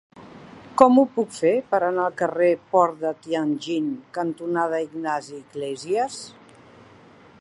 [0.81, 6.19] Com ho puc fer per anar al carrer Port de Tianjin cantonada Ignasi Iglésias?